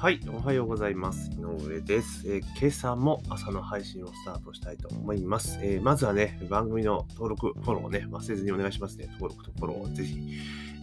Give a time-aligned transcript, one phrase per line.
[0.00, 1.30] はい、おはようございます。
[1.32, 5.58] 井上です、えー今朝も朝の配信をスタートしたいと思います。
[5.60, 9.08] えーまずはね、番組の登録、フォローをね、忘れずにお願いしますね。
[9.20, 10.18] 登録とフォローをぜひ、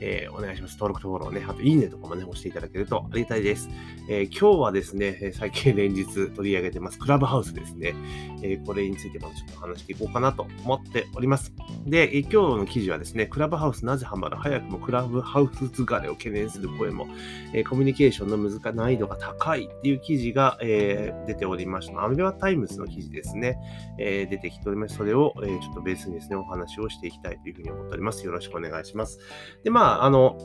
[0.02, 0.74] えーお願いします。
[0.74, 3.70] 登録とフォローね、あといいねとかもね、押していただけるとありがたいです。
[4.10, 7.96] えー今日はですね、最近連日取り上げてます、クラブハウスですね。
[8.44, 11.54] えーこれについてまたちょっと話していこうかなと思っております。
[11.86, 17.08] で、え今日の記事はですね、クラブハウスなぜハマる早くもクラブハウス疲れを懸念する声も
[17.54, 22.04] えーコミュニケーションの難難易度が高いっていう記事が、えー出ておりました。
[22.04, 23.58] アメリカタイムズの記事ですね、
[24.00, 24.96] えー出てきております。
[24.96, 28.26] それを、えーちょっとベースにですね、お話をしていきたいというふうに思っております。
[28.26, 29.20] よろしくお願いします。
[29.64, 30.38] で、まあ、あの、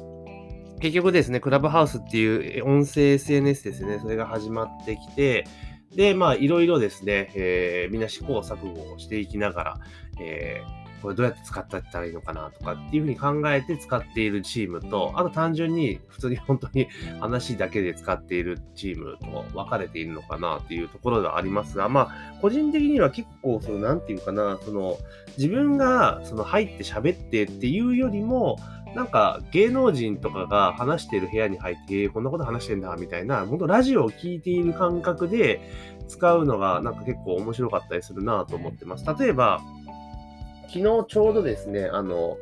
[0.81, 5.47] 結局ですね、クラブハウスっていう音声 SNS ですね、それが始まってきて、
[5.95, 9.81] で、まあ、いろいろですね、えーみんな試行錯誤をしていきながら、
[10.21, 16.89] えーこれどうやって使ってったらいいのかなとかっていうふうに考えて使っているチームと、あと単純に普通に本当に
[17.21, 24.97] 話だけで使っているチームと分かれているのかなっていうところがありますが、まあ、個人的には結構、その、なんていうかな、その、
[25.37, 28.57] 自分がその入って喋ってっていうよりも、
[28.95, 35.61] なんか芸能人とかが話してる部屋に入って、こんなこと話してんだみたいな、本当ラジオを聞いている感覚で
[36.09, 39.05] 使うのがなんか結構面白かったりするなと思ってます。
[39.19, 39.61] 例えば、
[40.69, 42.37] 昨日ちょうどですね、あの、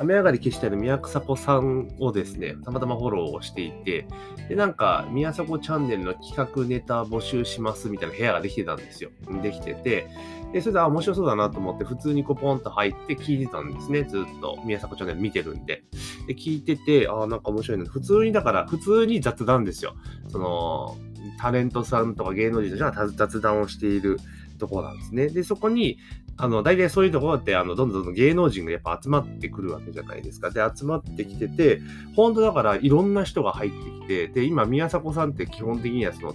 [0.00, 4.06] 雨上がり消してある宮迫さんをですね、たまたまフォローをしていて、
[4.48, 9.10] で、なんか、宮迫チャンネルの企画ネタ募集しますみたいな部屋ができてたんですよ。
[9.42, 10.08] できてて、
[10.52, 14.04] で、それで、あ、面白そうだなと思って、普通にこうポンと入って聞いてたんですね。
[14.04, 15.84] ずっと、宮迫チャンネル見てるんで。
[16.26, 17.84] で、聞いてて、あ、なんか面白いな。
[17.84, 19.94] 普通に、だから、普通に雑談ですよ。
[20.28, 20.96] その、
[21.38, 24.18] タレントさんとか芸能人たちが雑談をしている
[24.58, 25.28] ところなんですね。
[25.28, 25.98] で、そこに、
[26.42, 30.50] あの、大体そういうところって、あの、どんどんどん芸能人がやっぱ集まってくるわけじゃないですか。
[30.50, 31.80] で、集まってきてて、
[32.16, 36.34] 本当だからいろんな人が入ってきて、で、今、宮迫さんって基本的にはその、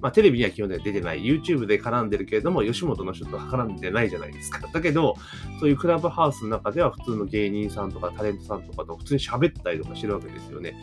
[0.00, 4.60] まあ、テレビには基本的には出てない、YouTube で絡んでるけれども、吉本の人とは絡んでないじゃないですか。
[4.72, 5.16] だけど、
[5.60, 10.74] そういうクラブハウスの中では普通の芸人さんとかタレントさんとかと普通に喋ったりとかしてるわけですよね。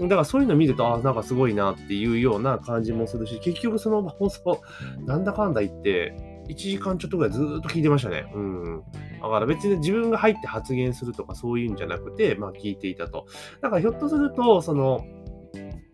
[0.00, 4.60] だからそういうの見ると、ああなんかすごいなっていうような感じもするし、結局その放送、
[5.06, 8.30] なんだかんだ言って、1時間ちょっとぐらいずっと聞いてましたね。
[8.34, 8.82] うん。
[9.20, 13.26] だから別に自分が入って発言するとかそういうんじゃなくて、まあ聞いていたと。
[13.60, 15.04] だからひょっとすると、その、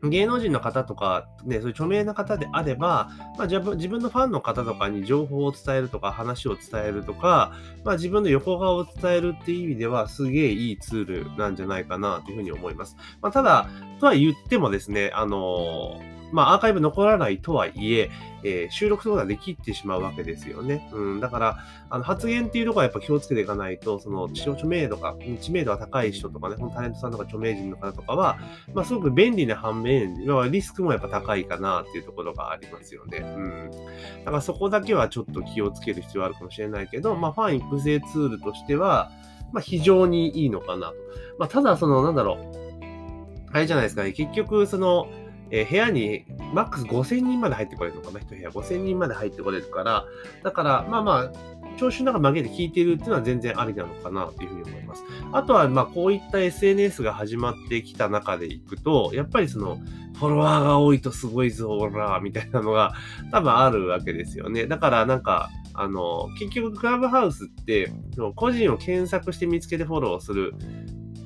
[0.03, 7.53] 芸能人の方とか、ね、そういう著名な方であれば、まあ、自分自分のファンの方とかに情報を伝えるとか、話を伝えるとか、
[7.85, 12.97] まあ、自分の横顔を伝えるっていう意味では、すげえいいツールなんじゃないかなというふうに思います。
[13.21, 18.11] まあ、ただ、とは言ってもですね、あのーまあ、アーカイブ残らないとはいえ、
[18.45, 20.89] えー収録することができてしまうわけですよね。
[20.93, 21.59] うん、だから、
[21.91, 28.39] あの発言っていうところはやっぱ気をつけていかないと、その知著名度が、知名度が高い人とかね、このタレントさんとか著名人の方とかは、
[28.75, 33.19] まあ、すごく便利な反面、まあリスクもやっぱ高いかなっていうところがありますよね。
[33.19, 33.71] うん。
[34.25, 39.11] だからそこだけはちょっと気をつける必要あるかもしれないけど、まあ、ファン育成ツールとしては、
[39.53, 40.95] まあ、非常にいいのかなと。
[41.39, 42.69] まあ、ただ、その、なんだろう。
[43.53, 44.13] あれじゃないですかね。
[44.13, 45.09] 結局、その、
[45.51, 50.05] えー部屋にマックス5000人まで入ってこれるのかな、一部屋5000人まで入ってこれるから、
[50.43, 51.33] だから、まあまあ、
[51.79, 55.05] 聴衆の中紛れて聞いてるっていうのは全然ありなのかなというふうに思います。
[55.33, 59.79] あとは、まあ、こういった SNS が始まってきた中でいくと、やっぱりその、
[60.19, 62.93] フォロワーが多いとすごいぞ、オラーみたいなのが
[63.31, 64.67] 多分あるわけですよね。
[64.67, 67.93] だから、なんか、あの、結局、クラブハウスって、
[68.35, 70.55] 個人を検索して見つけてフォローする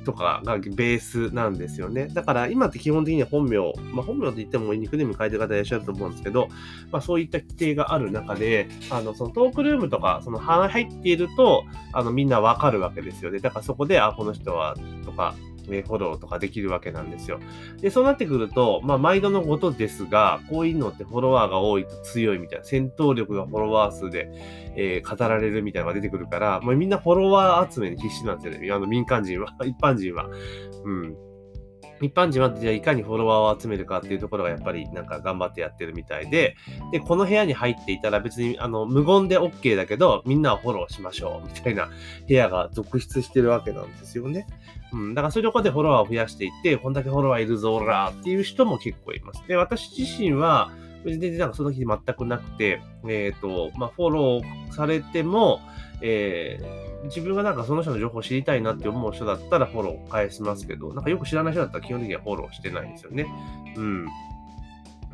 [0.05, 2.09] とかがベースなんですよね。
[2.09, 3.59] だから今って基本的には本名、
[3.93, 6.49] まあ、本名って言ってもニックネーム変えてる方いらっしゃると思うんですけど、
[6.91, 13.39] まあ、そういった規定がある中で、あのそのトークルームとか、その入っていると、あのみんなわかるわけですよね。
[13.39, 14.75] だからそこで、あ、この人は、
[15.05, 15.35] とか、
[15.69, 17.41] ねフォローとかできるわけなんですよ。
[17.81, 24.31] で、そうなってくると、まあ、毎度のことですが、こういうのってフォロワーが多いと強いみたいな、戦闘力がフォロワー数で、
[24.77, 28.73] えー語られるみたいなのが出てくるから、まあ、みんなフォロワー集めに必死なんですよね。
[28.73, 30.29] あの民間人は、一般人は。
[30.85, 31.32] うん。
[32.03, 36.57] 一般人はじゃあいかにフォロワーを集めるかっていうところがやっぱりなんか頑張ってやってるみたいで、
[36.91, 41.89] で、この部屋に入っていたら別にあの無言で OK だけど、みんなをフォローしましょうみたいな
[42.27, 44.47] 部屋が続出してるわけなんですよね。
[44.93, 45.15] うん。
[45.15, 49.43] だからそういうところでフォロワーを増やしていって、こんだけフォロワーいるぞーらーっていう人も結構います。
[49.47, 50.71] で、私自身は、
[51.05, 55.61] 別に全然なんかその日全くなくて、えっ、と、まあ、フォローされても、
[56.01, 63.27] えー自分がなんかその人の情報を知りたいなって思う人だったらフォロー返しますけど、なんかよく知らない人だったら基本的にはフォローしてないんですよね。
[63.77, 64.07] うん。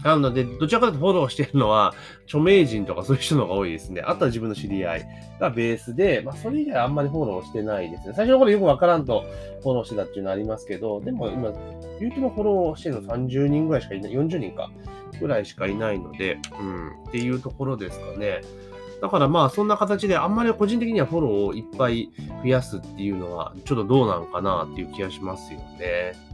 [0.04, 1.92] なので、どちらかというとフォローしてるのは、
[2.26, 4.00] 著名人とかそういう人の方が多いですね。
[4.02, 5.06] あとは自分の知り合い
[5.40, 8.12] がベースで、まあ、それ以外あんまりフォローしてないですね。
[8.14, 9.24] 最初の頃よくわからんと
[9.62, 11.50] フォローしてたっていうのありますけど、でも今、
[12.00, 14.70] YouTube フォローしてるの30人ぐらいしかいない、40人か、
[15.20, 18.40] ぐらいしかいないので、うん、っていうところですかね。
[19.00, 22.10] だからまあそんな形であんまり個人的にはフォローをいっぱい
[22.42, 26.27] 増やすっていうのはちょっとどうなのかなっていう気がしますよね。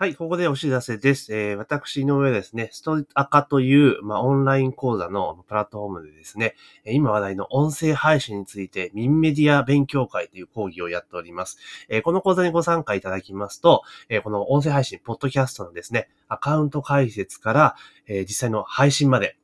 [0.00, 1.36] はい、ここでお知らせです。
[1.36, 6.54] えー、私の上ですね、ストアカという、まあ、オンライン講座のプラットフォームでですね、
[6.86, 11.58] 今話題の音声配信について、ミンメディア勉強会という講義をやっております。
[11.90, 17.76] えー、この講座にご参加いただきますと、えー、この音声配信、ポッドキャストのですね、アカウント解説から、
[18.06, 19.36] え実際の配信まで、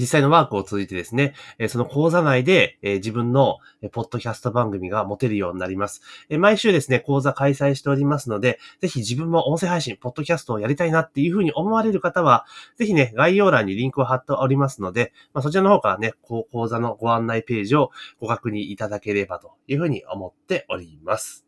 [0.00, 1.34] 実際のワークを通じてですね、
[1.68, 3.58] その講座内で自分の
[3.92, 6.00] ポッドキャスト番組が持てるようになります。
[6.30, 21.44] 毎週ですね、講座開催しておりますので、ぜひ自分も音声配信、ポッドキャストをやりたいなっていうふうに思われる方は、ぜひね、概要欄にリンクを貼っておりますので、まあ、そちらの方からね、講座のご案内ページをご確認いただければというふうに思っております。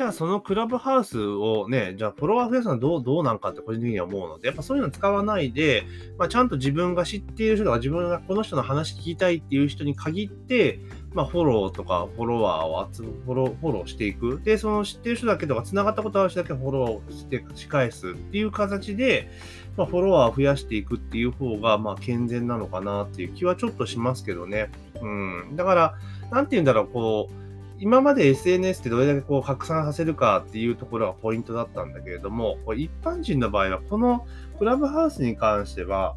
[0.00, 5.84] じゃあそのクラブハウスをね、じゃあフォロワー増やすのはどう、どうなんかって個人的には思うので、やっぱそういうの使わないで、
[6.16, 10.80] まあ、ちゃんと自分が知っている人とか自分がこの人の話聞きたいっていう人に限って、
[11.12, 14.40] まあ、フォローとかフォロワーを集フォロー、フォローしていく。
[14.42, 19.28] で、その知ってる人だけとか、繋がったことある人だけフォローして仕返すっていう形で、
[19.76, 24.70] まあ、フォロワーを増やしていくっていう方が、まあ、健全なのかなっていう気はちょっとしますけどね。
[25.02, 25.56] うん。
[25.56, 25.94] だから、
[26.30, 27.49] なんて言うんだろう、こう、
[27.80, 34.26] 今まで SNS ってどれだけこう拡散させるかっていうところがポイントだったんだけれども、これ一般人の場合は、この
[34.58, 36.14] クラブハウスに関しては、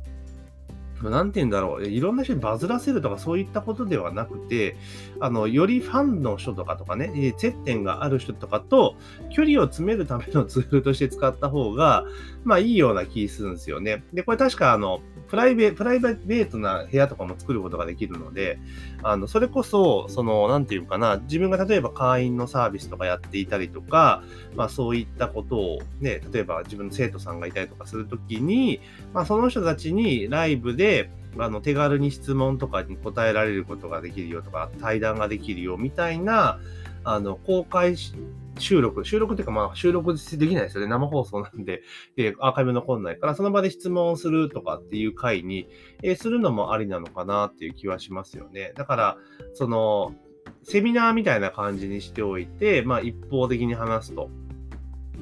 [1.02, 4.76] なんて言うんだろう、いろんな人にバズらせるとかそういったことではなくて、
[5.22, 8.96] あの、よりファンの人とかとかね、接点がある人とかと
[9.30, 12.06] 距離を詰めるためのツールとして使った方が、
[12.44, 14.04] まあいいような気するんですよね。
[14.14, 15.02] で、これ確かあの、
[15.34, 18.60] プライベプライベートな部屋とかも作ることができるので、
[19.02, 24.22] あの、それこそ、その、なんていうかな、自分が例えば会員のサービスとかやっていたりとか、
[24.56, 28.80] まあそういったことをね、例えば自分の生徒さんがいたりとかするときに、
[29.12, 31.10] まあその人たちにライブで、
[31.40, 36.60] あの、手軽に質問とかに答えられることができるよとか、対談ができるよみたいな、
[37.04, 37.96] あの、公開
[38.60, 40.90] 収録、収録っていうかまあ収録できないですよね。
[40.90, 41.82] 生放送なんで、
[42.18, 45.68] えアーカイブ残んないから、その場で質問をするとかっていう回に、
[46.02, 48.74] えー、するのもありなのかなっていう気はしますよね。
[48.76, 49.18] だから、
[49.54, 50.16] その、
[50.64, 54.30] セミナーみたいな感じにしておいて、まあ一方的に話すと。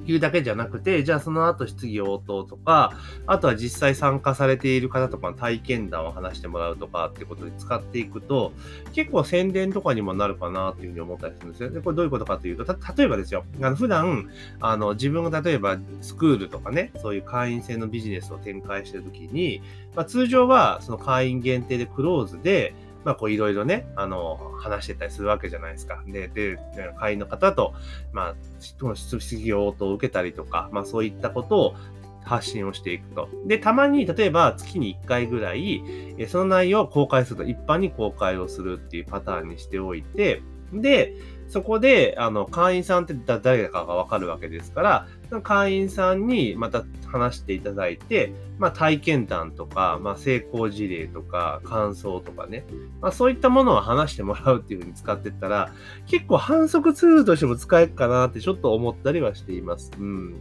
[0.05, 2.93] いうだけじゃなくて、じゃあその後質疑応答とか、
[3.27, 8.51] あとは実際参加されている方とかの体験談を話してもらうとかってことで使っていくと、
[8.93, 11.69] 結構宣伝とかにもなるかなっていうふうに思ったりするんですよ。
[11.69, 12.65] で、これどういうことかというと、
[12.97, 14.29] 例えばですよ、あの普段、
[14.59, 19.61] あの自分が例えばスクールとかね、そういう会員制のビジネスを展開してるときに、
[19.95, 26.03] まあ、通常はその会員限定でクローズで、まあ、こういろいろね、あの、話してたりするわけじゃないですか。
[26.07, 26.57] で、で、
[26.99, 27.73] 会員の方と、
[28.13, 31.75] まあ、質疑応答を受けたりとか、まあ、そういったことを
[32.23, 33.29] 発信をしていくと。
[33.47, 35.83] で、たまに、例えば月に1回ぐらい、
[36.27, 40.41] その内容を公開すると、一般に公開をするっていうパターンにしておいて、
[40.73, 41.15] で、
[41.51, 52.63] そこで、あの、会員さんって誰かがわかるわけですから、会員さんにまた話していただいて、まあ、体験談とか、まあ、成功事例とか、感想とかね、
[53.01, 55.73] まあ、そういったものを話してもらうっていうふうに使ってったら、
[56.07, 59.91] 結構反則ツールとしても使えるかなってちょっと思ったりはしています。
[59.99, 60.35] うん。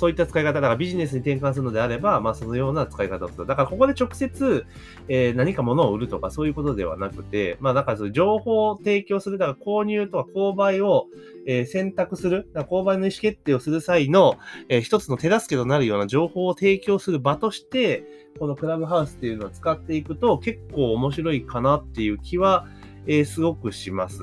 [0.00, 3.46] そういった使い方、だからビジネスに転換するのであれば、まあそのような使い方をする。
[3.46, 4.64] だからここで直接、
[5.08, 11.04] えー、何か物を売るとかそういうことではなくて、まあだからその情報を提供する、だから購入とか購買を、
[11.46, 14.38] えー、選択する、だから購買の意思決定をする際の、
[14.70, 18.04] えー、一つの手助けとなるような情報を提供する場として、
[18.38, 22.66] このクラブハウスっていうのを使っていくと結構面白いかなっていう気は、
[23.06, 24.22] えー、すごくします。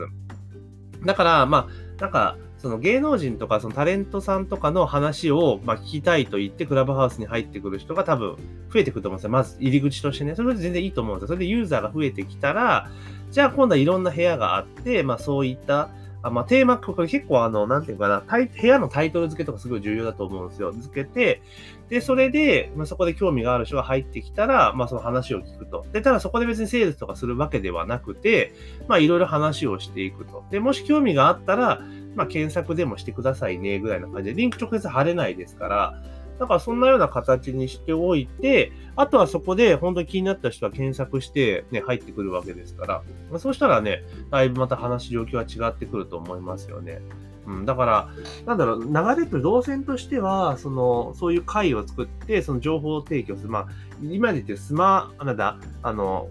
[1.06, 8.38] だから、まあ、なんか、その芸能人とかそのタレントさんとかの話をまあ聞きたいと言ってクラブハウスに入ってくる人が多分
[8.74, 9.30] 増えてくると思うんですよ。
[9.30, 10.36] まず入り口としてね。
[10.36, 11.28] それで全然いいと思うんですよ。
[11.28, 12.90] それでユーザーが増えてきたら、
[13.32, 15.90] じゃあ今度はいろんな部屋があって、まあそういった
[16.24, 20.72] あまあ、テーマ、これ結構あの、なんていうかな、部屋のタイトル付けとかすごい重要だと思うんですよ。
[20.72, 21.42] 付けて、
[21.90, 25.86] で、それで、まあ、そこで興味がある人が入ってきたら、まあ、その話を聞くと。
[25.94, 28.54] で、ただそこで別にセールスとかするわけではなくて、
[28.88, 30.44] まあ、いろいろ話をしていくと。
[30.50, 31.82] で、もし興味があったら、
[32.18, 36.02] まあ、検索でもしてくださいね、ぐらいな感じで、リンク直接貼れないですから、
[36.40, 47.02] だからそんなような形にしておいて、あとはそこで本当に気になった人は検索してね、入ってくるわけですからま、そうしたらね、だいぶまた話状況は違ってくると思いますよね。
[47.46, 48.10] うん、だから、
[48.46, 53.50] なんだろう、流れと動線としては、その、そういう会を作って、その情報を提供する。
[53.50, 53.68] まあ、
[54.02, 56.28] 今で言ってスマ、なんだ、あの、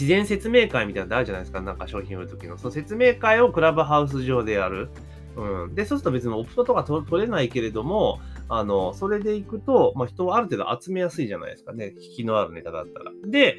[0.00, 1.60] 事前説明会みたいなのあるじゃないですか。
[1.60, 2.56] なんか商品売るときの。
[2.56, 4.88] その説明会をクラブハウス上でやる。
[5.36, 5.74] うん。
[5.74, 8.18] で、そうすると別にオプトとか取れないけれども、
[8.52, 11.94] あの、それで行くと、まあ、人をある程度集めやすいじゃないですかね。
[11.96, 13.12] 引きのあるネタだったら。
[13.24, 13.58] で、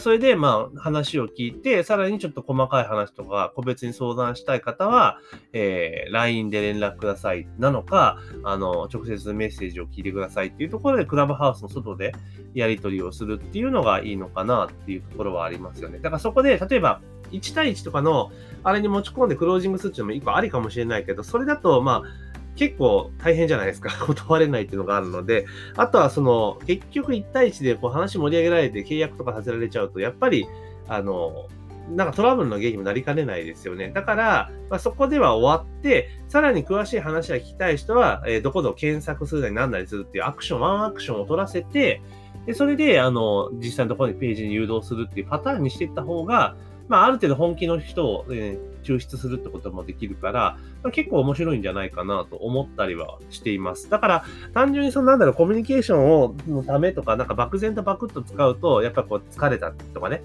[0.00, 5.20] それで、まあ、話を聞いて、さらにちょっと細かい話とか、個別に相談したい方は、
[5.52, 12.12] えー、LINE で連絡くださいなのか、あの、直接メッセージを聞いてくださいっていうところで、クラブハウスの外で
[12.52, 15.98] やり取りをするっていうのがいいのかなっていうところはありますよね。
[15.98, 18.32] だからそこで、例えば、1対1とかの、
[18.64, 23.90] あれに持ち込んでクロージングするっていうのも1個ありかもしれないけど、それだと、まあ、結構大変じゃないですか。
[24.06, 30.46] 断れないっていうのがあるので、あとはその、結局1対1でこう話盛り上げられて契約とかさせられちゃうと、やっぱり、
[30.88, 31.48] あの、
[31.90, 33.90] なんかトラブルの原因にもなりかねないですよね。
[33.90, 42.02] だから、まあ、そこでは終わって、さらに詳しい話が聞きたい人は、えー、どこぞ検索するなり何なりするっていうアクション、ワンアクションを取らせて、
[42.46, 46.56] で、それで、あの、実際のところにページに誘導するっていうパターンにしていった方が、
[46.88, 50.58] まあ、ある程度本気の人を、えー、抽出するってこともできるから、
[50.92, 53.88] 結構面白いんじゃないかなと思ったりはしています。
[53.90, 54.24] だから、
[54.54, 60.22] 単純にそのなんだろう、コミュニケーションをのためとか、なんか漠然とバクッと使うと、やっぱこう疲れたとかね、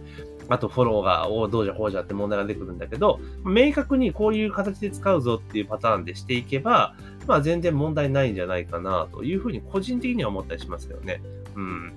[0.50, 6.96] あとフォローが、おどうじゃこうじゃって問題が出てくるんだけど、明確にこういう形で使うぞっていうパターンでしていけば、
[7.28, 11.22] まあ全然問題ないんじゃないかなというふうに個人的には思ったりしますよね。
[11.56, 11.94] うん。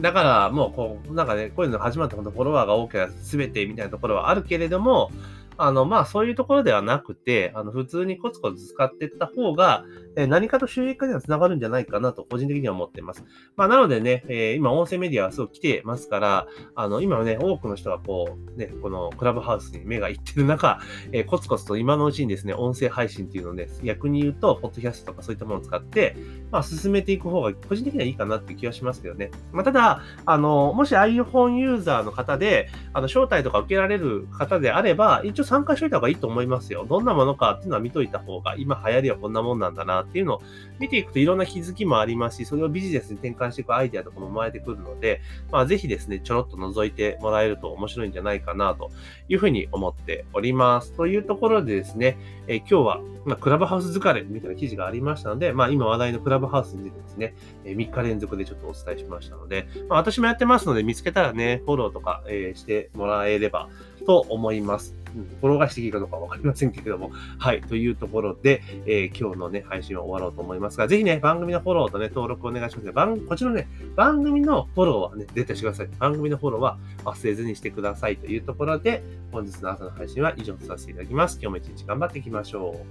[0.00, 5.10] だから、もう、こう、なんかね、こういうのが始まった本当フォロワーが多ければ全てみたいなところはあるけれども、
[5.56, 9.84] あの、まあ、そういうところではなくて、あの、普通にコツコツ使っていった方が、
[10.16, 13.24] え何かと収益化には繋がるんじゃないかなと、個人的には思っています。
[13.56, 20.80] まあ、なのでね、えー、今、音声メディアはすごく来てますから、あの、今はね、多くの人がこう、ね、このクラブハウスに目がいってる中、
[21.12, 26.16] えー、コツコツと今のうちにですね、音声配信っていうのをね、逆に言うと、ポッドキャストとかそういったものを使って、
[26.50, 29.30] まあ、進めていく方が、個人的にはいいかなって気はしますけどね。
[29.52, 36.86] まあ、ただ、あの、もし iPhone ユーザーの方で、あの、招待とか受けられる方であれば、一応参加しといた方がいいと思いますよ。
[36.88, 40.42] どんなものかっていうのは見といた方が、今流行りはこんなもんなんだなっていうのを
[40.78, 45.20] 見ていくといろんな気づきもありますし、それをビジネスに転換していくアイデアとかも生まれてくるので、
[45.50, 48.90] まあ、ぜひですね、ちょろっと覗いてもらえると面白いんじゃないかなと
[49.28, 50.92] いうふうに思っております。
[50.92, 57.34] というところでですね、えー、今日は、ま、クラブハウス疲れみたいな記事がありましたので、まあ、今話題のクラブハウスについてですね、
[57.64, 63.68] えー、3日連続でちょっとお伝えしましたので、まあ、私もやってますので、見つけたらね、フォローとか、えー、してもらえれば
[64.06, 65.01] と思います。
[65.40, 72.92] 転がしていいかどうかわかりませんけれども、はい、というところで、えー、今日のね、配信は終わろうと思いますが、ぜひね、番組のフォローとね、登録お願いします。
[72.92, 75.88] 番こちらね、番組のフォローはね、絶対してください。
[75.98, 81.38] 番組のフォローは忘れずにしてくださいというところで、本日の朝の配信は以上とさせていただきます。
[81.40, 82.84] 今日も一日頑張っていきましょ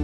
[0.00, 0.03] う。